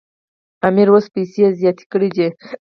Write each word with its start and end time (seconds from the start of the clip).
امیر 0.67 0.87
اوس 0.91 1.05
پیسې 1.15 1.45
زیاتې 1.59 1.83
کړي 1.91 2.09
دي. 2.15 2.27